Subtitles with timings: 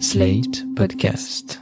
[0.00, 1.60] Slate Podcast.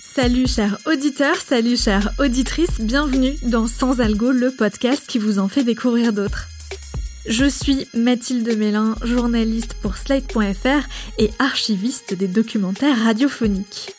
[0.00, 5.48] Salut chers auditeurs, salut chères auditrices, bienvenue dans Sans Algo, le podcast qui vous en
[5.48, 6.48] fait découvrir d'autres.
[7.26, 10.88] Je suis Mathilde Mélin, journaliste pour Slate.fr
[11.18, 13.94] et archiviste des documentaires radiophoniques.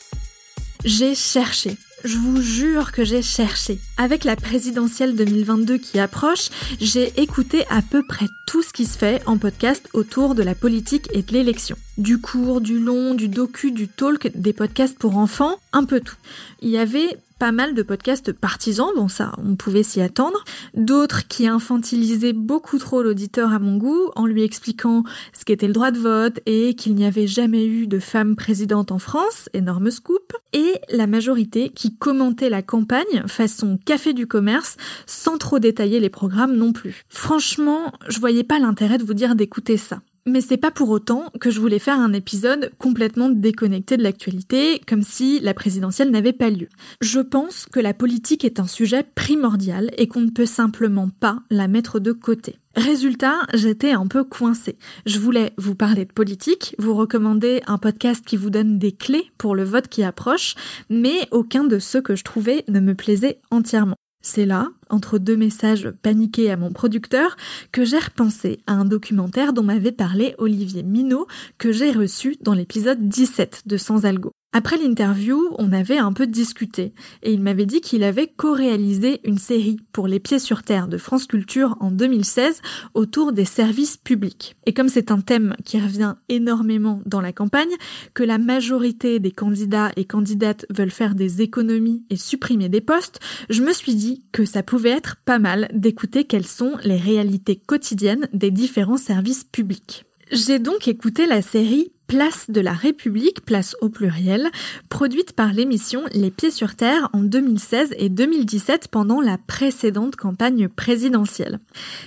[0.84, 3.78] J'ai cherché, je vous jure que j'ai cherché.
[3.96, 6.50] Avec la présidentielle 2022 qui approche,
[6.80, 10.54] j'ai écouté à peu près tout ce qui se fait en podcast autour de la
[10.54, 11.76] politique et de l'élection.
[11.96, 16.16] Du court, du long, du docu, du talk, des podcasts pour enfants, un peu tout.
[16.60, 20.44] Il y avait pas mal de podcasts partisans, bon ça, on pouvait s'y attendre,
[20.74, 25.72] d'autres qui infantilisaient beaucoup trop l'auditeur à mon goût en lui expliquant ce qu'était le
[25.72, 29.90] droit de vote et qu'il n'y avait jamais eu de femme présidente en France, énorme
[29.90, 36.00] scoop, et la majorité qui commentait la campagne façon café du commerce sans trop détailler
[36.00, 37.04] les programmes non plus.
[37.08, 40.00] Franchement, je voyais pas l'intérêt de vous dire d'écouter ça.
[40.26, 44.80] Mais c'est pas pour autant que je voulais faire un épisode complètement déconnecté de l'actualité,
[44.86, 46.70] comme si la présidentielle n'avait pas lieu.
[47.02, 51.40] Je pense que la politique est un sujet primordial et qu'on ne peut simplement pas
[51.50, 52.56] la mettre de côté.
[52.74, 54.78] Résultat, j'étais un peu coincée.
[55.04, 59.30] Je voulais vous parler de politique, vous recommander un podcast qui vous donne des clés
[59.36, 60.54] pour le vote qui approche,
[60.88, 63.96] mais aucun de ceux que je trouvais ne me plaisait entièrement.
[64.26, 67.36] C'est là, entre deux messages paniqués à mon producteur,
[67.72, 71.26] que j'ai repensé à un documentaire dont m'avait parlé Olivier Minot,
[71.58, 74.32] que j'ai reçu dans l'épisode 17 de Sans Algo.
[74.56, 76.92] Après l'interview, on avait un peu discuté,
[77.24, 80.96] et il m'avait dit qu'il avait co-réalisé une série pour Les Pieds sur Terre de
[80.96, 82.62] France Culture en 2016
[82.94, 84.54] autour des services publics.
[84.64, 87.74] Et comme c'est un thème qui revient énormément dans la campagne,
[88.14, 93.18] que la majorité des candidats et candidates veulent faire des économies et supprimer des postes,
[93.50, 97.56] je me suis dit que ça pouvait être pas mal d'écouter quelles sont les réalités
[97.56, 100.04] quotidiennes des différents services publics.
[100.30, 104.48] J'ai donc écouté la série Place de la République, place au pluriel,
[104.88, 110.68] produite par l'émission Les Pieds sur Terre en 2016 et 2017 pendant la précédente campagne
[110.68, 111.58] présidentielle.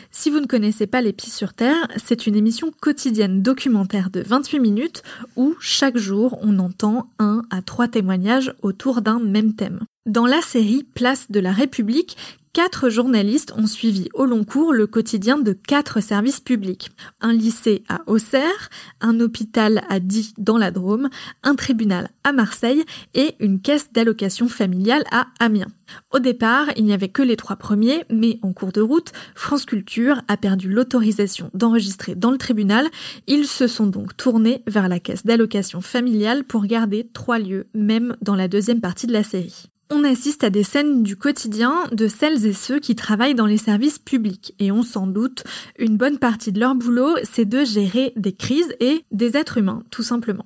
[0.09, 4.22] Si vous ne connaissez pas Les Pieds sur Terre, c'est une émission quotidienne documentaire de
[4.22, 5.03] 28 minutes
[5.35, 9.81] où chaque jour on entend un à trois témoignages autour d'un même thème.
[10.06, 12.16] Dans la série Place de la République,
[12.57, 16.90] quatre journalistes ont suivi au long cours le quotidien de quatre services publics.
[17.22, 21.09] Un lycée à Auxerre, un hôpital à Die dans la Drôme,
[21.44, 25.68] un tribunal à Marseille et une caisse d'allocation familiale à Amiens.
[26.12, 29.66] Au départ, il n'y avait que les trois premiers, mais en cours de route, France
[29.66, 32.88] Culture a perdu l'autorisation d'enregistrer dans le tribunal.
[33.28, 38.16] Ils se sont donc tournés vers la caisse d'allocation familiale pour garder trois lieux, même
[38.22, 42.07] dans la deuxième partie de la série on assiste à des scènes du quotidien de
[42.07, 45.43] celles et ceux qui travaillent dans les services publics et ont sans doute
[45.79, 49.83] une bonne partie de leur boulot, c'est de gérer des crises et des êtres humains,
[49.89, 50.45] tout simplement.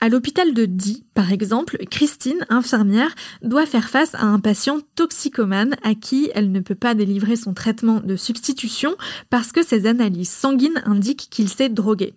[0.00, 5.76] À l'hôpital de Die, par exemple, Christine, infirmière, doit faire face à un patient toxicomane
[5.82, 8.96] à qui elle ne peut pas délivrer son traitement de substitution
[9.30, 12.14] parce que ses analyses sanguines indiquent qu'il s'est drogué.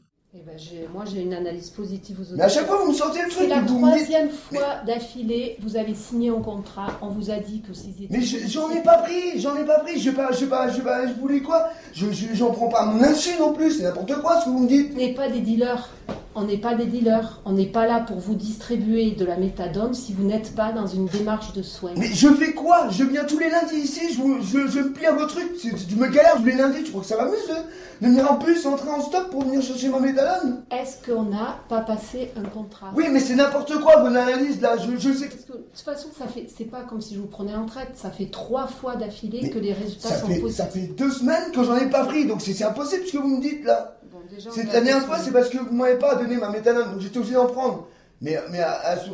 [0.94, 2.34] Moi, j'ai une analyse positive aux autres.
[2.36, 3.44] Mais à chaque fois, vous me sortez le truc.
[3.44, 7.62] C'est la dites- troisième fois d'affilée, vous avez signé un contrat, on vous a dit
[7.62, 8.08] que c'était...
[8.10, 10.00] Mais je- j'en ai pas pris, j'en ai pas pris.
[10.00, 11.70] Je pas, je pas, je pas, je voulais quoi?
[11.94, 13.72] Je je- j'en prends pas mon insu non plus.
[13.72, 14.96] C'est n'importe quoi ce que vous me dites.
[14.96, 15.90] N'est pas des dealers.
[16.36, 17.42] On n'est pas des dealers.
[17.46, 20.88] On n'est pas là pour vous distribuer de la méthadone si vous n'êtes pas dans
[20.88, 21.92] une démarche de soins.
[21.98, 22.88] Mais je fais quoi?
[22.90, 24.02] Je viens tous les lundis ici.
[24.14, 25.58] Je, je, je me plie à vos trucs.
[25.58, 26.84] Tu me galères tous les lundis.
[26.84, 29.62] Tu crois que ça m'amuse de, de venir en plus, entrer en stop pour venir
[29.62, 32.92] chercher ma méthadone Est-ce qu'on n'a pas passé un contrat?
[32.96, 34.76] Oui, mais c'est n'importe quoi vos analyses là.
[34.78, 37.16] Je, je sais que Parce que, de toute façon, ça fait, c'est pas comme si
[37.16, 37.90] je vous prenais en traite.
[37.96, 40.56] Ça fait trois fois d'affilée que les résultats sont fait, positifs.
[40.64, 42.26] ça fait deux semaines que j'en ai pas pris.
[42.26, 43.96] Donc c'est impossible ce que vous me dites là.
[44.32, 47.00] Déjà, C'est la dernière fois, c'est parce que vous m'avez pas donné ma méthadone, donc
[47.02, 47.88] j'étais obligé d'en prendre.
[48.22, 48.60] Mais, mais,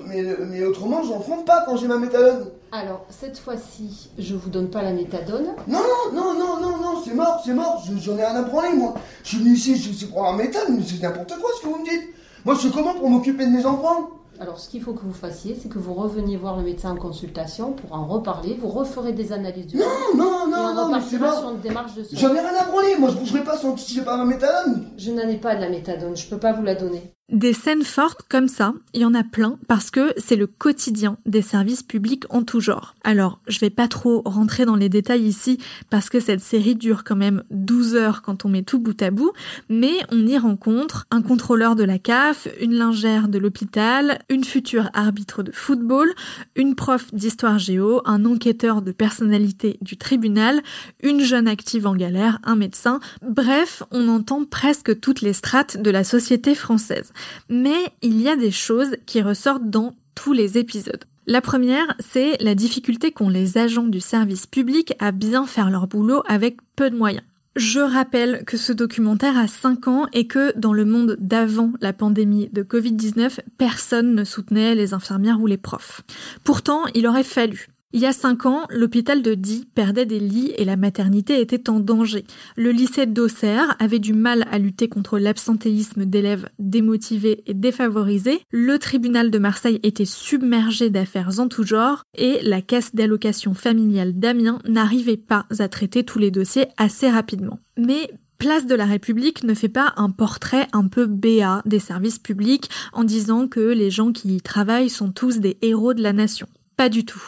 [0.08, 2.50] mais, mais autrement, j'en prends pas quand j'ai ma méthadone.
[2.72, 5.46] Alors, cette fois-ci, je vous donne pas la méthadone.
[5.68, 8.42] Non, non, non, non, non, non, c'est mort, c'est mort, je- j'en ai rien à
[8.42, 8.96] branler, moi.
[9.24, 11.68] Je suis venu ici, je suis pour un méthode, mais c'est n'importe quoi ce que
[11.68, 12.10] vous me dites.
[12.44, 14.10] Moi, je suis comment pour m'occuper de mes enfants
[14.40, 16.98] Alors, ce qu'il faut que vous fassiez, c'est que vous reveniez voir le médecin en
[16.98, 18.58] consultation pour en reparler.
[18.60, 19.86] Vous referez des analyses du Non,
[20.16, 22.20] non, non, on non, mais c'est repartira sur une démarche de soins.
[22.20, 24.90] J'en ai rien à branler, moi, je bougerai pas sans si j'ai pas ma méthadone.
[24.98, 27.15] Je n'en ai pas de la méthadone, je peux pas vous la donner.
[27.32, 31.18] Des scènes fortes comme ça, il y en a plein parce que c'est le quotidien
[31.26, 32.94] des services publics en tout genre.
[33.04, 35.58] Alors, je vais pas trop rentrer dans les détails ici
[35.90, 39.10] parce que cette série dure quand même 12 heures quand on met tout bout à
[39.10, 39.32] bout,
[39.70, 44.92] mais on y rencontre un contrôleur de la CAF, une lingère de l'hôpital, une future
[44.94, 46.14] arbitre de football,
[46.56, 50.62] une prof d'histoire géo, un enquêteur de personnalité du tribunal,
[51.02, 53.00] une jeune active en galère, un médecin.
[53.24, 57.12] Bref, on entend presque toutes les strates de la société française.
[57.50, 61.04] Mais il y a des choses qui ressortent dans tous les épisodes.
[61.28, 65.88] La première, c'est la difficulté qu'ont les agents du service public à bien faire leur
[65.88, 67.24] boulot avec peu de moyens.
[67.56, 71.94] Je rappelle que ce documentaire a 5 ans et que dans le monde d'avant la
[71.94, 76.02] pandémie de Covid-19, personne ne soutenait les infirmières ou les profs.
[76.44, 77.70] Pourtant, il aurait fallu.
[77.94, 81.70] Il y a cinq ans, l'hôpital de Die perdait des lits et la maternité était
[81.70, 82.26] en danger.
[82.58, 88.42] Le lycée d'Auxerre avait du mal à lutter contre l'absentéisme d'élèves démotivés et défavorisés.
[88.52, 94.20] Le tribunal de Marseille était submergé d'affaires en tout genre et la caisse d'allocation familiale
[94.20, 97.60] d'Amiens n'arrivait pas à traiter tous les dossiers assez rapidement.
[97.78, 102.20] Mais Place de la République ne fait pas un portrait un peu béat des services
[102.20, 106.12] publics en disant que les gens qui y travaillent sont tous des héros de la
[106.12, 106.48] nation.
[106.78, 107.22] Pas du tout.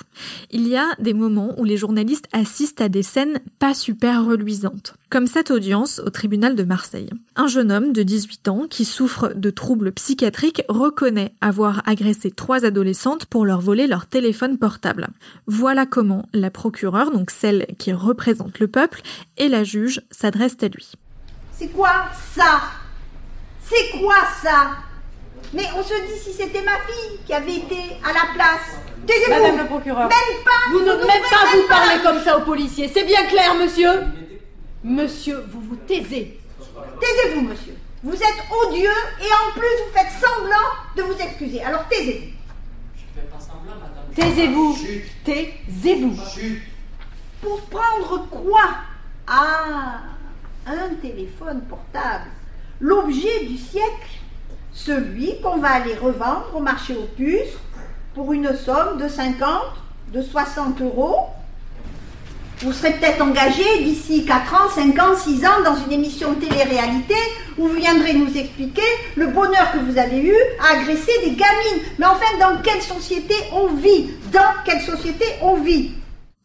[0.51, 4.95] Il y a des moments où les journalistes assistent à des scènes pas super reluisantes.
[5.09, 7.09] Comme cette audience au tribunal de Marseille.
[7.37, 12.65] Un jeune homme de 18 ans qui souffre de troubles psychiatriques reconnaît avoir agressé trois
[12.65, 15.07] adolescentes pour leur voler leur téléphone portable.
[15.45, 19.01] Voilà comment la procureure, donc celle qui représente le peuple,
[19.37, 20.91] et la juge s'adressent à lui.
[21.53, 22.63] C'est quoi ça?
[23.61, 24.86] C'est quoi ça?
[25.53, 28.79] Mais on se dit si c'était ma fille qui avait été à la place.
[29.05, 30.09] Taisez-vous Madame le procureur.
[30.09, 32.89] Même pas Vous ne même pas vous parler comme ça aux policiers.
[32.93, 34.03] C'est bien clair, monsieur?
[34.83, 36.39] Monsieur, vous vous taisez.
[36.99, 37.75] Taisez-vous, monsieur.
[38.03, 38.89] Vous êtes odieux
[39.21, 41.61] et en plus vous faites semblant de vous excuser.
[41.63, 42.33] Alors taisez-vous.
[44.15, 44.77] Taisez-vous.
[45.23, 46.15] Taisez-vous.
[47.41, 48.61] Pour prendre quoi?
[49.27, 49.99] Ah,
[50.65, 52.25] un téléphone portable.
[52.79, 54.21] L'objet du siècle.
[54.85, 57.57] Celui qu'on va aller revendre au marché aux puces
[58.13, 59.49] pour une somme de 50,
[60.13, 61.29] de 60 euros.
[62.59, 67.15] Vous serez peut-être engagé d'ici 4 ans, 5 ans, 6 ans dans une émission télé-réalité
[67.57, 68.81] où vous viendrez nous expliquer
[69.15, 71.83] le bonheur que vous avez eu à agresser des gamines.
[71.97, 74.11] Mais enfin, dans quelle société on vit?
[74.31, 75.91] Dans quelle société on vit?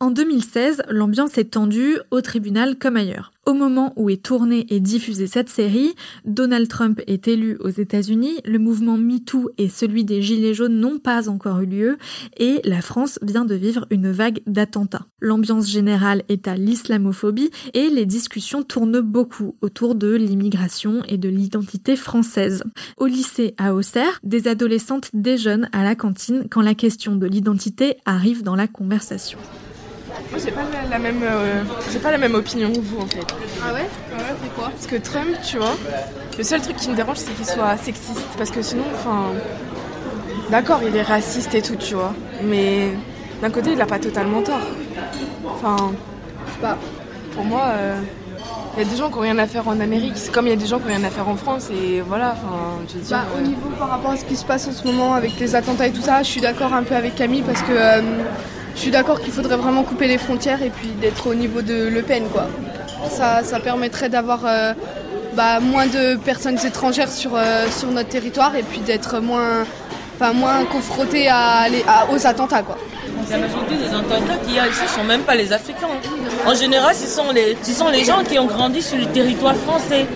[0.03, 3.31] En 2016, l'ambiance est tendue au tribunal comme ailleurs.
[3.47, 5.95] Au moment où est tournée et diffusée cette série,
[6.25, 10.99] Donald Trump est élu aux États-Unis, le mouvement MeToo et celui des Gilets jaunes n'ont
[10.99, 11.99] pas encore eu lieu,
[12.37, 15.07] et la France vient de vivre une vague d'attentats.
[15.21, 21.29] L'ambiance générale est à l'islamophobie et les discussions tournent beaucoup autour de l'immigration et de
[21.29, 22.65] l'identité française.
[22.97, 27.99] Au lycée à Auxerre, des adolescentes déjeunent à la cantine quand la question de l'identité
[28.05, 29.39] arrive dans la conversation.
[30.33, 31.63] Moi, j'ai pas la, la même, euh,
[31.93, 33.25] j'ai pas la même opinion que vous en fait.
[33.63, 33.81] Ah ouais?
[33.81, 35.77] Ouais, c'est quoi Parce que Trump, tu vois,
[36.37, 38.27] le seul truc qui me dérange, c'est qu'il soit sexiste.
[38.39, 39.27] Parce que sinon, enfin,
[40.51, 42.15] d'accord, il est raciste et tout, tu vois.
[42.43, 42.89] Mais
[43.41, 44.67] d'un côté, il a pas totalement tort.
[45.47, 45.93] Enfin,
[46.61, 46.79] pas.
[47.35, 47.75] pour moi,
[48.75, 50.15] il y a des gens qui ont rien à faire en Amérique.
[50.17, 51.69] C'est comme il y a des gens qui ont rien à faire en France.
[51.71, 53.19] Et voilà, enfin, je veux dire.
[53.19, 55.39] Bah, au euh, niveau par rapport à ce qui se passe en ce moment avec
[55.39, 58.01] les attentats et tout ça, je suis d'accord un peu avec Camille parce que euh,
[58.75, 61.89] je suis d'accord qu'il faudrait vraiment couper les frontières et puis d'être au niveau de
[61.89, 62.49] Le Pen quoi.
[63.11, 64.73] Ça, ça permettrait d'avoir euh,
[65.35, 69.65] bah, moins de personnes étrangères sur, euh, sur notre territoire et puis d'être moins,
[70.17, 71.67] enfin, moins confronté à,
[72.13, 72.79] aux attentats quoi.
[73.31, 75.89] La majorité des attentats qu'il y a ici sont même pas les Africains.
[76.47, 80.07] En général, sont les, ce sont les gens qui ont grandi sur le territoire français.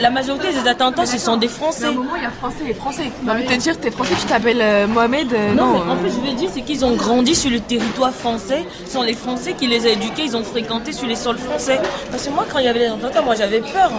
[0.00, 1.84] La majorité des attentats, ce sont des Français.
[1.86, 3.10] À un moment, il y a français et français.
[3.24, 5.32] J'ai envie de te dire, t'es français, tu t'appelles euh, Mohamed.
[5.32, 7.50] euh, Non, non, mais en euh, fait, je veux dire, c'est qu'ils ont grandi sur
[7.50, 8.64] le territoire français.
[8.84, 11.80] Ce sont les Français qui les ont éduqués, ils ont fréquenté sur les sols français.
[12.10, 13.92] Parce que moi, quand il y avait les attentats, moi, j'avais peur.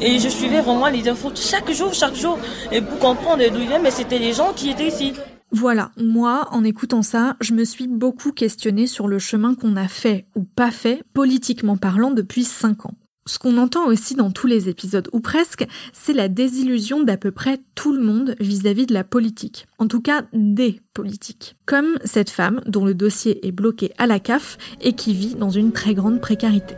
[0.00, 2.38] Et je suivais vraiment les infos chaque jour, chaque jour.
[2.72, 5.12] Et pour comprendre d'où ils viennent, mais c'était les gens qui étaient ici.
[5.52, 9.86] Voilà, moi, en écoutant ça, je me suis beaucoup questionnée sur le chemin qu'on a
[9.86, 12.94] fait ou pas fait, politiquement parlant, depuis 5 ans.
[13.26, 17.30] Ce qu'on entend aussi dans tous les épisodes, ou presque, c'est la désillusion d'à peu
[17.30, 19.66] près tout le monde vis-à-vis de la politique.
[19.78, 21.56] En tout cas, des politiques.
[21.64, 25.48] Comme cette femme dont le dossier est bloqué à la CAF et qui vit dans
[25.48, 26.74] une très grande précarité.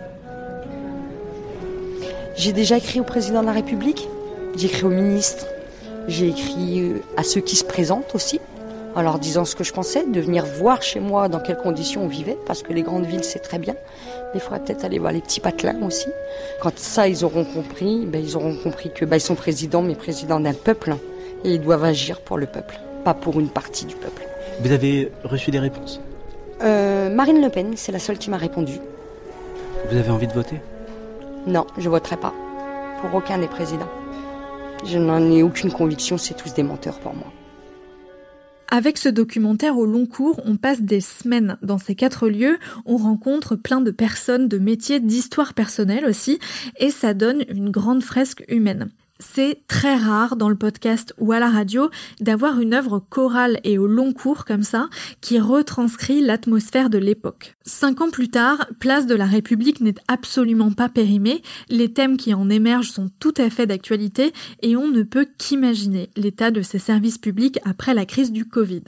[2.36, 4.06] J'ai déjà écrit au président de la République,
[4.54, 5.46] j'ai écrit au ministre,
[6.06, 8.38] j'ai écrit euh, à ceux qui se présentent aussi,
[8.94, 12.04] en leur disant ce que je pensais, de venir voir chez moi dans quelles conditions
[12.04, 13.74] on vivait, parce que les grandes villes c'est très bien,
[14.37, 16.09] il faudrait peut-être aller voir les petits patelins aussi.
[16.61, 19.95] Quand ça ils auront compris, ben, ils auront compris que ben, ils sont présidents, mais
[19.95, 20.97] présidents d'un peuple,
[21.45, 24.23] et ils doivent agir pour le peuple, pas pour une partie du peuple.
[24.61, 26.00] Vous avez reçu des réponses?
[26.62, 28.78] Euh, Marine Le Pen, c'est la seule qui m'a répondu.
[29.90, 30.61] Vous avez envie de voter?
[31.47, 32.33] Non, je voterai pas.
[33.00, 33.88] Pour aucun des présidents.
[34.85, 37.26] Je n'en ai aucune conviction, c'est tous des menteurs pour moi.
[38.68, 42.96] Avec ce documentaire au long cours, on passe des semaines dans ces quatre lieux, on
[42.96, 46.40] rencontre plein de personnes, de métiers, d'histoires personnelles aussi,
[46.78, 48.90] et ça donne une grande fresque humaine.
[49.18, 53.78] C'est très rare dans le podcast ou à la radio d'avoir une œuvre chorale et
[53.78, 54.88] au long cours comme ça
[55.23, 57.55] qui retranscrit l'atmosphère de l'époque.
[57.68, 62.32] Cinq ans plus tard, Place de la République n'est absolument pas périmée, les thèmes qui
[62.32, 64.32] en émergent sont tout à fait d'actualité
[64.62, 68.85] et on ne peut qu'imaginer l'état de ces services publics après la crise du Covid.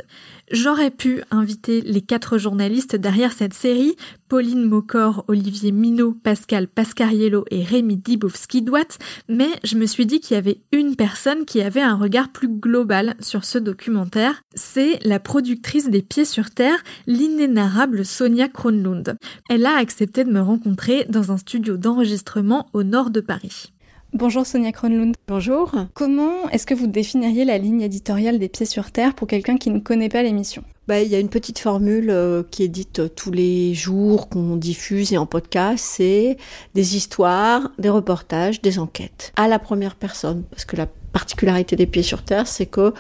[0.53, 3.97] J'aurais pu inviter les quatre journalistes derrière cette série,
[4.29, 10.37] Pauline Mocor, Olivier Minot, Pascal Pascariello et Rémi Dibowski-Douat, mais je me suis dit qu'il
[10.37, 14.43] y avait une personne qui avait un regard plus global sur ce documentaire.
[14.55, 19.17] C'est la productrice des Pieds sur Terre, l'inénarrable Sonia Kronlund.
[19.49, 23.73] Elle a accepté de me rencontrer dans un studio d'enregistrement au nord de Paris.
[24.13, 25.15] Bonjour Sonia Kronlund.
[25.27, 25.73] Bonjour.
[25.95, 29.71] Comment est-ce que vous définiriez la ligne éditoriale des Pieds sur Terre pour quelqu'un qui
[29.71, 30.65] ne connaît pas l'émission?
[30.87, 34.29] Bah, il y a une petite formule euh, qui est dite euh, tous les jours,
[34.29, 36.39] qu'on diffuse et en podcast, c'est
[36.75, 39.33] des histoires, des reportages, des enquêtes.
[39.37, 42.95] À la première personne, parce que la particularité des Pieds sur Terre, c'est que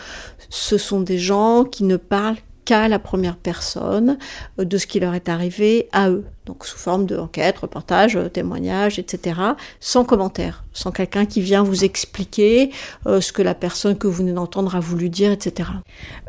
[0.50, 2.36] ce sont des gens qui ne parlent
[2.68, 4.18] qu'à la première personne
[4.58, 8.16] euh, de ce qui leur est arrivé à eux donc sous forme de enquête, reportage,
[8.16, 9.38] euh, témoignage, etc.,
[9.80, 12.70] sans commentaire, sans quelqu'un qui vient vous expliquer
[13.06, 15.68] euh, ce que la personne que vous venez d'entendre a voulu dire, etc.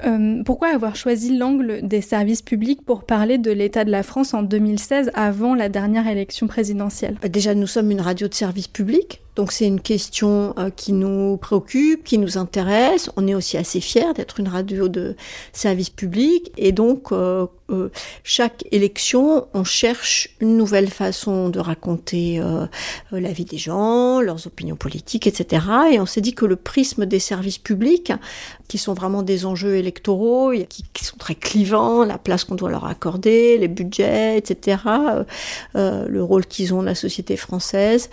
[0.06, 4.34] Euh, pourquoi avoir choisi l'angle des services publics pour parler de l'état de la France
[4.34, 7.18] en 2016, avant la dernière élection présidentielle?
[7.22, 11.38] Bah, Déjà, nous sommes une radio de service public, donc c'est une question qui nous
[11.38, 13.10] préoccupe, qui nous intéresse.
[13.16, 15.16] On est aussi assez fiers d'être une radio de
[15.54, 17.48] service public, et donc euh,
[18.24, 22.66] chaque élection, on cherche une nouvelle façon de raconter euh,
[23.14, 25.66] euh, la vie des gens, leurs opinions politiques, etc.
[25.92, 28.14] Et on s'est dit que le prisme des services publics,
[28.68, 32.70] qui sont vraiment des enjeux électoraux, qui, qui sont très clivants, la place qu'on doit
[32.70, 34.78] leur accorder, les budgets, etc.,
[35.76, 38.10] le rôle qu'ils ont dans la société française,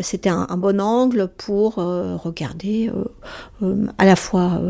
[0.00, 2.90] c'était un, un, bon angle pour regarder
[3.98, 4.60] à la fois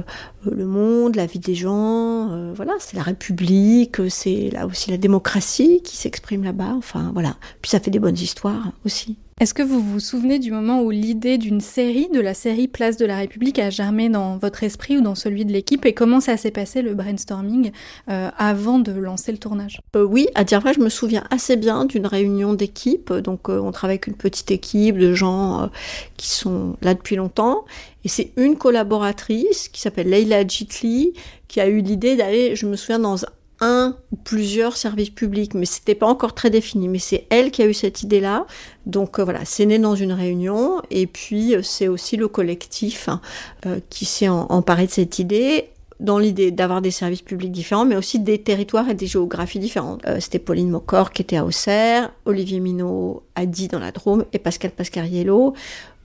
[0.44, 5.80] le monde, la vie des gens, voilà, c'est la République, c'est là aussi la démocratie
[5.82, 6.74] qui s'exprime là-bas.
[6.76, 7.36] Enfin, voilà.
[7.62, 9.16] Puis ça fait des bonnes histoires aussi.
[9.40, 12.98] Est-ce que vous vous souvenez du moment où l'idée d'une série, de la série Place
[12.98, 16.20] de la République, a germé dans votre esprit ou dans celui de l'équipe et comment
[16.20, 17.72] ça s'est passé le brainstorming
[18.10, 19.80] euh, avant de lancer le tournage?
[19.96, 23.14] Euh, Oui, à dire vrai, je me souviens assez bien d'une réunion d'équipe.
[23.14, 25.70] Donc, euh, on travaille avec une petite équipe de gens
[26.18, 27.64] qui sont là depuis longtemps.
[28.04, 31.14] Et c'est une collaboratrice qui s'appelle Leila Jitli
[31.48, 33.16] qui a eu l'idée d'aller, je me souviens, dans
[33.60, 36.88] un ou plusieurs services publics, mais c'était pas encore très défini.
[36.88, 38.46] Mais c'est elle qui a eu cette idée-là.
[38.86, 43.08] Donc euh, voilà, c'est né dans une réunion, et puis euh, c'est aussi le collectif
[43.08, 43.20] hein,
[43.66, 47.96] euh, qui s'est emparé de cette idée dans l'idée d'avoir des services publics différents, mais
[47.96, 50.00] aussi des territoires et des géographies différentes.
[50.18, 54.38] C'était Pauline Mocor qui était à Auxerre, Olivier Minot à Die dans la Drôme et
[54.38, 55.52] Pascal Pascariello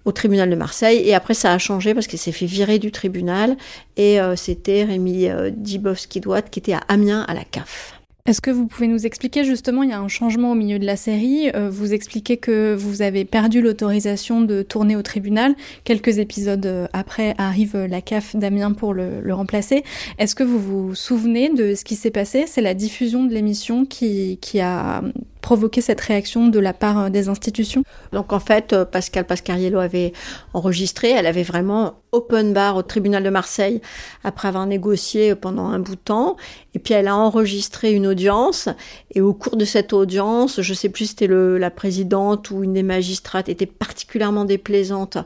[0.06, 1.02] au tribunal de Marseille.
[1.04, 3.58] Et après, ça a changé parce qu'il s'est fait virer du tribunal.
[3.98, 7.96] Et euh, c'était Rémi euh, Dibowski-Douat qui était à Amiens à la CAF.
[8.28, 10.86] Est-ce que vous pouvez nous expliquer justement, il y a un changement au milieu de
[10.86, 16.18] la série, euh, vous expliquez que vous avez perdu l'autorisation de tourner au tribunal, quelques
[16.18, 19.84] épisodes euh, après arrive la CAF d'Amiens pour le, le remplacer.
[20.18, 22.46] Est-ce que vous vous souvenez de ce qui s'est passé?
[22.48, 25.04] C'est la diffusion de l'émission qui, qui a
[25.46, 27.84] provoqué cette réaction de la part euh, des institutions?
[28.14, 30.12] Donc en fait, Pascal Pascariello avait
[30.56, 33.80] enregistré, elle avait vraiment open bar au tribunal de Marseille
[34.24, 36.36] après avoir négocié pendant un bout de temps.
[36.74, 38.70] Et puis elle a enregistré une audience.
[39.14, 42.74] Et au cours de cette audience, je sais plus si c'était la présidente ou une
[42.74, 45.20] des magistrates était particulièrement déplaisante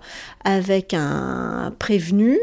[0.44, 2.38] avec un prévenu.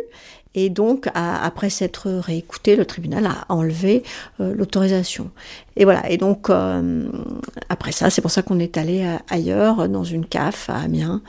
[0.56, 4.02] Et donc, après s'être réécouté, le tribunal a enlevé
[4.40, 5.30] euh, l'autorisation.
[5.76, 6.10] Et voilà.
[6.10, 7.06] Et donc, euh,
[7.68, 11.20] après ça, c'est pour ça qu'on est allé euh, ailleurs, dans une CAF à Amiens.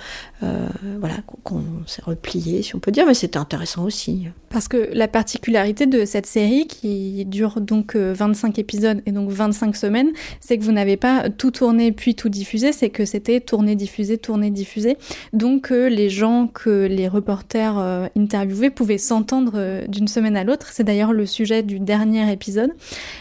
[0.42, 4.28] voilà, qu'on s'est replié, si on peut dire, mais c'était intéressant aussi.
[4.50, 9.76] Parce que la particularité de cette série, qui dure donc 25 épisodes et donc 25
[9.76, 13.76] semaines, c'est que vous n'avez pas tout tourné puis tout diffusé, c'est que c'était tourné,
[13.76, 14.98] diffusé, tourné, diffusé.
[15.34, 17.78] Donc, les gens que les reporters
[18.16, 19.17] interviewaient pouvaient s'en
[19.56, 20.68] euh, d'une semaine à l'autre.
[20.72, 22.72] C'est d'ailleurs le sujet du dernier épisode.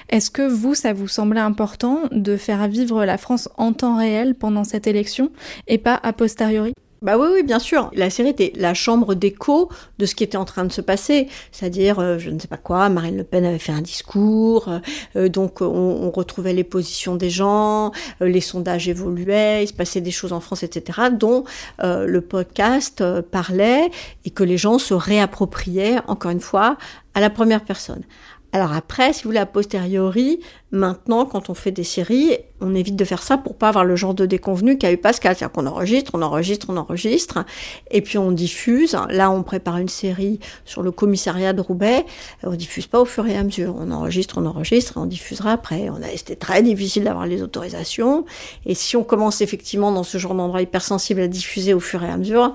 [0.09, 4.35] Est-ce que vous, ça vous semblait important de faire vivre la France en temps réel
[4.35, 5.31] pendant cette élection
[5.67, 6.73] et pas a posteriori?
[7.03, 7.91] Bah oui, oui, bien sûr.
[7.95, 11.29] La série était la chambre d'écho de ce qui était en train de se passer.
[11.53, 14.79] C'est-à-dire, euh, je ne sais pas quoi, Marine Le Pen avait fait un discours, euh,
[15.17, 20.01] euh, donc on, on, retrouvait les positions des gens, les sondages évoluaient, il se passait
[20.01, 21.45] des choses en France, etc., dont
[21.83, 23.91] le podcast parlait
[24.25, 26.79] et que les gens se réappropriaient, encore une fois,
[27.15, 28.03] à la première personne.
[28.57, 32.97] Alors après, si vous voulez, a posteriori, maintenant, quand on fait des séries, on évite
[32.97, 35.37] de faire ça pour pas avoir le genre de déconvenu qu'a eu Pascal.
[35.37, 37.45] C'est-à-dire qu'on enregistre, on enregistre, on enregistre,
[37.91, 38.97] et puis on diffuse.
[39.11, 42.07] Là, on prépare une série sur le commissariat de Roubaix.
[42.45, 43.75] On diffuse pas au fur et à mesure.
[43.79, 45.91] On enregistre, on enregistre, on diffusera après.
[45.91, 48.25] On a, c'était très difficile d'avoir les autorisations.
[48.65, 52.09] Et si on commence effectivement dans ce genre d'endroit hypersensible à diffuser au fur et
[52.09, 52.55] à mesure,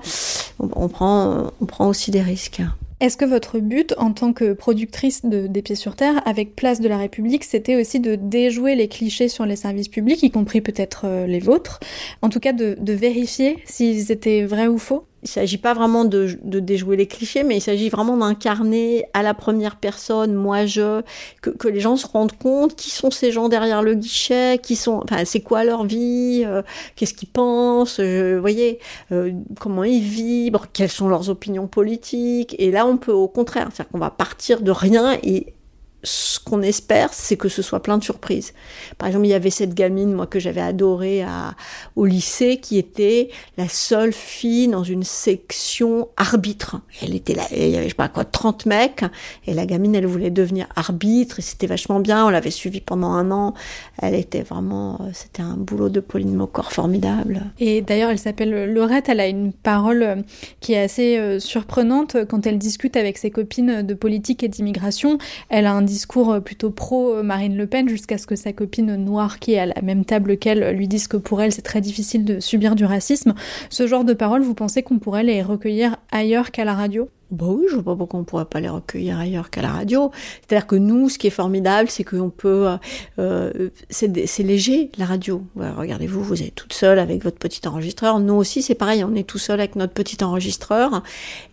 [0.58, 2.60] on prend aussi des risques.
[3.02, 6.80] Est-ce que votre but en tant que productrice de Des Pieds sur Terre avec Place
[6.80, 10.60] de la République, c'était aussi de déjouer les clichés sur les services publics, y compris
[10.60, 11.80] peut-être euh, les vôtres?
[12.22, 15.04] En tout cas, de vérifier s'ils étaient vrais ou faux?
[15.22, 19.34] Il s'agit pas vraiment de, déjouer les clichés, mais il s'agit vraiment d'incarner à la
[19.34, 21.02] première personne, moi je,
[21.40, 24.74] que, que, les gens se rendent compte qui sont ces gens derrière le guichet, qui
[24.74, 26.62] sont, enfin c'est quoi leur vie, euh,
[26.96, 28.80] qu'est-ce qu'ils pensent, euh, vous voyez,
[29.12, 32.56] euh, comment ils vibrent, quelles sont leurs opinions politiques.
[32.58, 35.54] Et là on peut au contraire, c'est-à-dire qu'on va partir de rien et
[36.02, 38.54] ce qu'on espère, c'est que ce soit plein de surprises.
[38.98, 41.54] Par exemple, il y avait cette gamine, moi, que j'avais adorée à,
[41.96, 46.80] au lycée, qui était la seule fille dans une section arbitre.
[47.02, 49.04] Elle était là, il y avait, je sais pas quoi, 30 mecs,
[49.46, 53.12] et la gamine, elle voulait devenir arbitre, et c'était vachement bien, on l'avait suivie pendant
[53.12, 53.54] un an.
[54.00, 57.42] Elle était vraiment, euh, c'était un boulot de Pauline Mocor formidable.
[57.58, 60.16] Et d'ailleurs, elle s'appelle Laurette, elle a une parole euh,
[60.60, 65.18] qui est assez euh, surprenante quand elle discute avec ses copines de politique et d'immigration.
[65.48, 68.52] Elle a un discours euh, plutôt pro euh, Marine Le Pen jusqu'à ce que sa
[68.52, 71.62] copine noire qui est à la même table qu'elle lui dise que pour elle c'est
[71.62, 73.34] très difficile de subir du racisme.
[73.70, 77.08] Ce genre de paroles, vous pensez qu'on pourrait les recueillir ailleurs qu'à la radio?
[77.32, 80.10] Bah oui, je vois pas pourquoi on pourrait pas les recueillir ailleurs qu'à la radio.
[80.42, 82.76] C'est-à-dire que nous, ce qui est formidable, c'est qu'on peut, euh,
[83.18, 85.42] euh c'est léger la radio.
[85.56, 88.20] Regardez-vous, vous êtes toute seule avec votre petit enregistreur.
[88.20, 91.02] Nous aussi, c'est pareil, on est tout seul avec notre petit enregistreur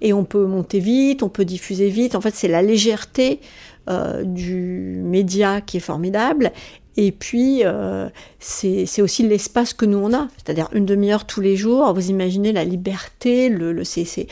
[0.02, 2.14] et on peut monter vite, on peut diffuser vite.
[2.14, 3.40] En fait, c'est la légèreté
[3.90, 6.52] euh, du média qui est formidable.
[7.02, 8.10] Et puis, euh,
[8.40, 11.94] c'est aussi l'espace que nous on a, c'est-à-dire une demi-heure tous les jours.
[11.94, 14.28] Vous imaginez la liberté, le, le c'est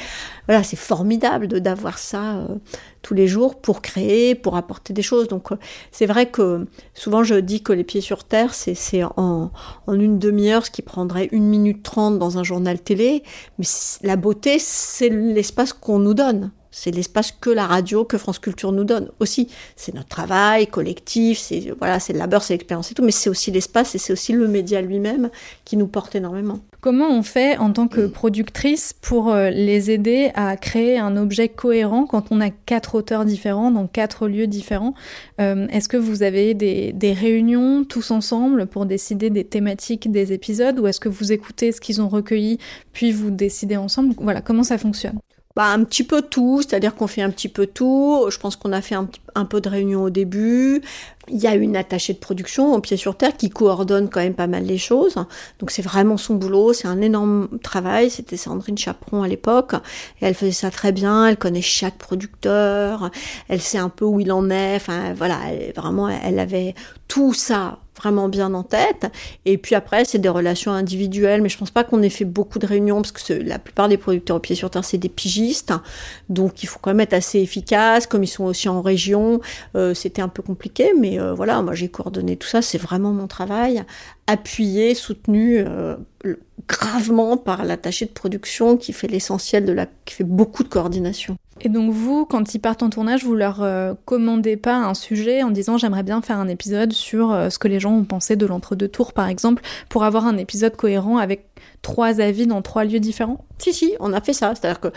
[0.48, 2.56] voilà, c'est formidable d'avoir ça euh,
[3.04, 5.30] tous les jours pour créer, pour apporter des choses.
[5.30, 5.48] Donc,
[5.92, 9.50] c'est vrai que souvent je dis que les pieds sur terre, c'est en,
[9.88, 13.24] en une demi-heure ce qui prendrait une minute trente dans un journal télé.
[13.60, 13.66] Mais
[14.04, 16.52] la beauté, c'est l'espace qu'on nous donne.
[16.80, 19.50] C'est l'espace que la radio, que France Culture nous donne aussi.
[19.76, 23.32] C'est notre travail collectif, c'est voilà, c'est le labeur, c'est l'expérience et tout, mais c'est
[23.32, 25.32] aussi l'espace et c'est aussi le média lui-même
[25.66, 26.60] qui nous porte énormément.
[26.80, 31.50] Comment on fait en tant que productrice pour euh, les aider à créer un objet
[31.50, 34.94] cohérent quand on a quatre auteurs différents dans quatre lieux différents?
[35.42, 40.32] Euh, Est-ce que vous avez des, des, réunions tous ensemble pour décider des thématiques des
[40.32, 42.60] épisodes ou est-ce que vous écoutez ce qu'ils ont recueilli
[42.94, 44.14] puis vous décidez ensemble?
[44.20, 45.18] Voilà, comment ça fonctionne?
[45.58, 48.28] Bah, un petit peu tout, c'est-à-dire qu'on fait un petit peu tout.
[48.30, 50.84] Je pense qu'on a fait un, un, peu de réunion au début.
[51.30, 54.34] Il y a une attachée de production au pied sur terre qui coordonne quand même
[54.34, 55.16] pas mal les choses.
[55.60, 58.10] Donc c'est vraiment son boulot, c'est un énorme travail.
[58.10, 59.74] C'était Sandrine Chaperon à l'époque
[60.22, 61.28] et elle faisait ça très bien.
[61.28, 63.12] Elle connaît chaque producteur,
[63.48, 64.76] elle sait un peu où il en est.
[64.76, 66.76] Enfin voilà, elle, vraiment elle avait
[67.08, 69.08] tout ça vraiment bien en tête.
[69.46, 72.60] Et puis après, c'est des relations individuelles, mais je pense pas qu'on ait fait beaucoup
[72.60, 75.74] de réunions parce que la plupart des producteurs au pied sur terre, c'est des pigistes.
[76.30, 78.08] Donc il faut quand même être assez efficace.
[78.08, 79.42] Comme ils sont aussi en région,
[79.76, 82.62] euh, c'était un peu compliqué, mais euh, voilà, moi j'ai coordonné tout ça.
[82.62, 83.84] C'est vraiment mon travail,
[84.28, 85.96] appuyé, soutenu euh,
[86.68, 91.36] gravement par l'attaché de production qui fait l'essentiel de la, qui fait beaucoup de coordination.
[91.62, 95.42] Et donc vous, quand ils partent en tournage, vous leur euh, commandez pas un sujet
[95.42, 98.46] en disant j'aimerais bien faire un épisode sur ce que les gens ont pensé de
[98.46, 101.47] l'entre-deux tours par exemple, pour avoir un épisode cohérent avec
[101.82, 103.46] trois avis dans trois lieux différents?
[103.58, 104.54] Si, si, on a fait ça.
[104.56, 104.90] C'est-à-dire que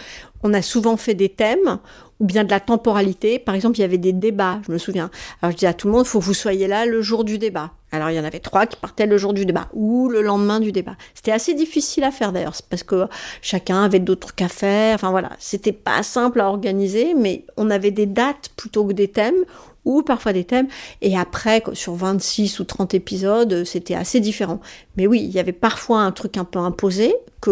[0.43, 1.79] on a souvent fait des thèmes
[2.21, 3.39] ou bien de la temporalité.
[3.39, 5.11] Par exemple, il y avait des débats, je me souviens.
[5.43, 7.25] Alors je dis à tout le monde, il faut que vous soyez là le jour
[7.25, 7.73] du débat.
[7.93, 10.61] Alors il y en avait trois qui partaient le jour du débat ou le lendemain
[10.61, 10.97] du débat.
[11.15, 13.07] C'était assez difficile à faire d'ailleurs, parce que
[13.43, 14.95] chacun avait d'autres trucs à faire.
[14.95, 19.09] Enfin voilà, c'était pas simple à organiser, mais on avait des dates plutôt que des
[19.09, 19.45] thèmes
[19.85, 20.69] ou parfois des thèmes.
[21.03, 24.61] Et après, sur 26 ou 30 épisodes, c'était assez différent.
[24.97, 27.51] Mais oui, il y avait parfois un truc un peu imposé, que,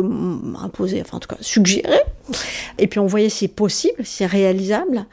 [0.62, 1.98] imposé, enfin en tout cas suggéré.
[2.78, 5.06] Et puis on voyait si c'est possible, si c'est réalisable.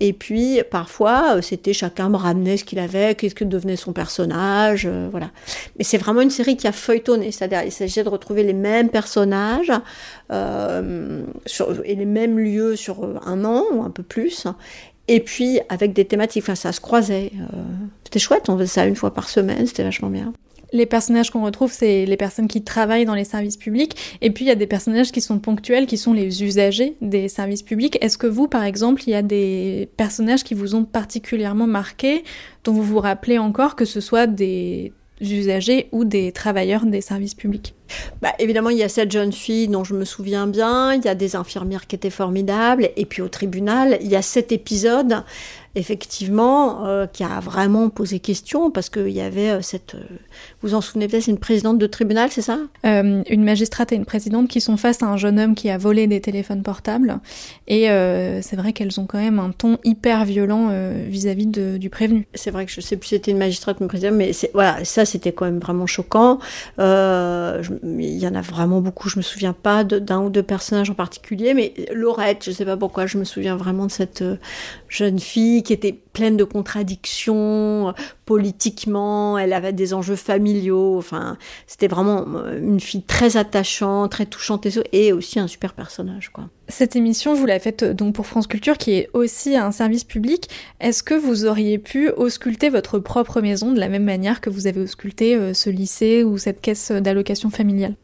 [0.00, 3.92] Et puis parfois, euh, c'était chacun me ramenait ce qu'il avait, qu'est-ce que devenait son
[3.92, 5.30] personnage, euh, voilà.
[5.78, 8.88] Mais c'est vraiment une série qui a feuilletonné, c'est-à-dire il s'agissait de retrouver les mêmes
[8.88, 9.70] personnages
[10.32, 14.48] euh, sur, et les mêmes lieux sur un an ou un peu plus.
[15.08, 17.32] Et puis avec des thématiques, ça se croisait.
[18.04, 20.32] c'était chouette, on faisait ça une fois par semaine, c'était vachement bien
[20.72, 24.18] les personnages qu'on retrouve, c'est les personnes qui travaillent dans les services publics.
[24.20, 27.28] Et puis, il y a des personnages qui sont ponctuels, qui sont les usagers des
[27.28, 27.98] services publics.
[28.00, 32.24] Est-ce que vous, par exemple, il y a des personnages qui vous ont particulièrement marqué,
[32.64, 37.34] dont vous vous rappelez encore, que ce soit des usagers ou des travailleurs des services
[37.34, 37.74] publics.
[38.20, 41.08] Bah, Évidemment, il y a cette jeune fille dont je me souviens bien, il y
[41.08, 45.22] a des infirmières qui étaient formidables, et puis au tribunal, il y a cet épisode
[45.74, 49.94] effectivement, euh, qui a vraiment posé question, parce qu'il y avait euh, cette...
[49.94, 50.04] Euh,
[50.60, 52.58] vous en souvenez peut-être, c'est une présidente de tribunal, c'est ça?
[52.84, 56.06] Une magistrate et une présidente qui sont face à un jeune homme qui a volé
[56.06, 57.18] des téléphones portables.
[57.66, 57.86] Et
[58.42, 60.70] c'est vrai qu'elles ont quand même un ton hyper violent
[61.08, 62.28] vis-à-vis du prévenu.
[62.34, 64.84] C'est vrai que je sais plus si c'était une magistrate ou une présidente, mais voilà,
[64.84, 66.38] ça c'était quand même vraiment choquant.
[66.78, 70.94] il y en a vraiment beaucoup, je me souviens pas d'un ou deux personnages en
[70.94, 74.24] particulier, mais Laurette, je sais pas pourquoi, je me souviens vraiment de cette
[74.88, 77.92] jeune fille qui était pleine de contradictions euh,
[78.26, 84.26] politiquement, elle avait des enjeux familiaux, enfin, c'était vraiment euh, une fille très attachante, très
[84.26, 86.48] touchante et aussi un super personnage, quoi.
[86.68, 90.04] Cette émission, vous la faites euh, donc pour France Culture, qui est aussi un service
[90.04, 90.48] public.
[90.80, 94.66] Est-ce que vous auriez pu ausculter votre propre maison de la même manière que vous
[94.66, 97.94] avez ausculté ce lycée ou cette caisse d'allocation familiale?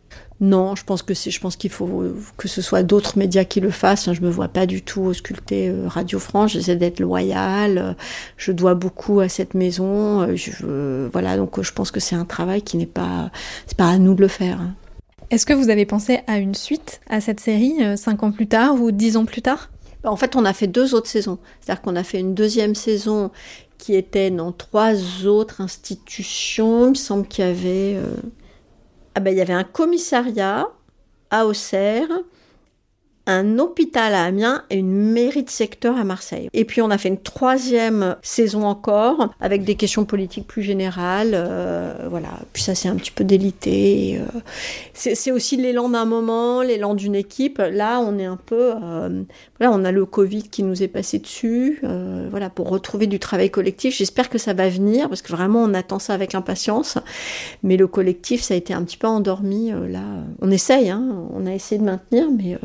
[0.40, 2.04] Non, je pense que c'est, je pense qu'il faut
[2.36, 4.12] que ce soit d'autres médias qui le fassent.
[4.12, 6.52] Je me vois pas du tout ausculter euh, Radio France.
[6.52, 7.78] J'essaie d'être loyale.
[7.78, 7.92] Euh,
[8.36, 10.22] je dois beaucoup à cette maison.
[10.22, 13.32] Euh, je, voilà, donc je pense que c'est un travail qui n'est pas,
[13.66, 14.60] c'est pas à nous de le faire.
[14.60, 14.74] Hein.
[15.30, 18.80] Est-ce que vous avez pensé à une suite à cette série, cinq ans plus tard
[18.80, 19.70] ou dix ans plus tard?
[20.04, 21.38] En fait, on a fait deux autres saisons.
[21.60, 23.30] C'est-à-dire qu'on a fait une deuxième saison
[23.76, 26.86] qui était dans trois autres institutions.
[26.86, 27.98] Il me semble qu'il y avait
[29.18, 30.68] ah ben, il y avait un commissariat
[31.28, 32.06] à Auxerre,
[33.28, 36.48] un hôpital à Amiens et une mairie de secteur à Marseille.
[36.54, 41.32] Et puis on a fait une troisième saison encore avec des questions politiques plus générales.
[41.34, 42.30] Euh, voilà.
[42.54, 44.18] Puis ça c'est un petit peu délité.
[44.18, 44.40] Euh,
[44.94, 47.58] c'est aussi l'élan d'un moment, l'élan d'une équipe.
[47.58, 49.22] Là on est un peu, euh,
[49.58, 51.82] voilà, on a le Covid qui nous est passé dessus.
[52.30, 53.94] voilà, pour retrouver du travail collectif.
[53.94, 56.96] J'espère que ça va venir parce que vraiment on attend ça avec impatience.
[57.62, 60.00] Mais le collectif ça a été un petit peu endormi là.
[60.40, 62.56] On essaye, hein, on a essayé de maintenir, mais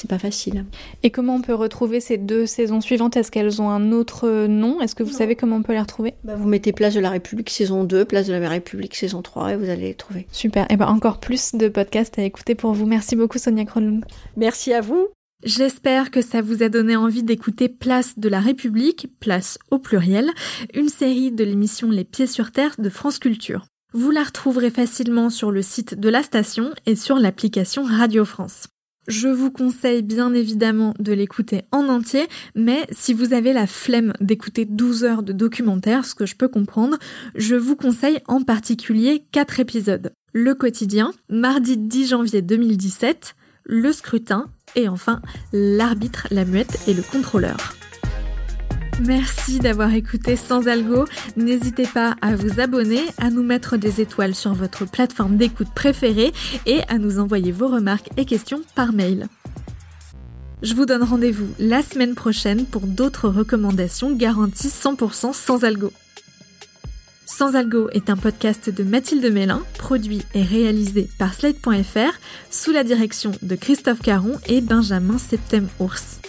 [0.00, 0.64] c'est pas facile.
[1.02, 3.16] Et comment on peut retrouver ces deux saisons suivantes?
[3.16, 4.80] Est-ce qu'elles ont un autre nom?
[4.80, 6.14] Est-ce que vous savez comment on peut les retrouver?
[6.24, 9.52] Bah, Vous mettez Place de la République saison 2, Place de la République saison 3
[9.52, 10.26] et vous allez les trouver.
[10.32, 10.66] Super.
[10.70, 12.86] Et ben encore plus de podcasts à écouter pour vous.
[12.86, 14.04] Merci beaucoup Sonia Kronlund.
[14.36, 15.08] Merci à vous.
[15.44, 20.30] J'espère que ça vous a donné envie d'écouter Place de la République, place au pluriel,
[20.74, 23.66] une série de l'émission Les Pieds sur Terre de France Culture.
[23.92, 28.68] Vous la retrouverez facilement sur le site de la station et sur l'application Radio France.
[29.10, 34.12] Je vous conseille bien évidemment de l'écouter en entier, mais si vous avez la flemme
[34.20, 36.96] d'écouter 12 heures de documentaire, ce que je peux comprendre,
[37.34, 40.12] je vous conseille en particulier 4 épisodes.
[40.32, 44.46] Le quotidien, mardi 10 janvier 2017, le scrutin,
[44.76, 45.20] et enfin
[45.52, 47.79] l'arbitre, la muette et le contrôleur.
[49.06, 51.06] Merci d'avoir écouté Sans Algo.
[51.36, 56.32] N'hésitez pas à vous abonner, à nous mettre des étoiles sur votre plateforme d'écoute préférée
[56.66, 59.28] et à nous envoyer vos remarques et questions par mail.
[60.62, 65.92] Je vous donne rendez-vous la semaine prochaine pour d'autres recommandations garanties 100% sans algo.
[67.24, 72.18] Sans algo est un podcast de Mathilde Mélin, produit et réalisé par Slate.fr
[72.50, 76.19] sous la direction de Christophe Caron et Benjamin Septem-Ours.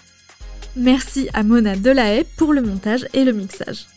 [0.76, 3.88] Merci à Mona Delahaye pour le montage et le mixage.